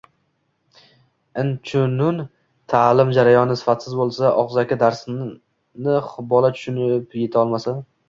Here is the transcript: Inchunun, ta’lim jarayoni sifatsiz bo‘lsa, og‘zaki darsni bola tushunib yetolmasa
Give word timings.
Inchunun, 1.43 2.23
ta’lim 2.75 3.13
jarayoni 3.19 3.59
sifatsiz 3.61 4.01
bo‘lsa, 4.01 4.33
og‘zaki 4.47 4.81
darsni 4.83 5.95
bola 6.35 6.55
tushunib 6.61 7.21
yetolmasa 7.25 7.81